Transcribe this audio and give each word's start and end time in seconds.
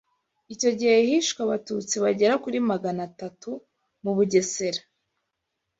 icyo 0.53 0.69
gihe 0.77 0.95
hishwe 1.09 1.39
Abatutsi 1.43 1.95
bagera 2.03 2.33
kuri 2.43 2.57
maganatatu 2.71 3.49
mu 4.03 4.11
Bugesera 4.17 4.81